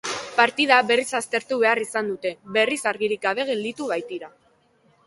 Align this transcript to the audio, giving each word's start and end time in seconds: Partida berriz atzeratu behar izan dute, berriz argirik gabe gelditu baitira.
Partida 0.37 0.79
berriz 0.91 1.05
atzeratu 1.19 1.59
behar 1.65 1.83
izan 1.83 2.09
dute, 2.13 2.33
berriz 2.57 2.81
argirik 2.95 3.23
gabe 3.29 3.47
gelditu 3.53 3.93
baitira. 3.95 4.37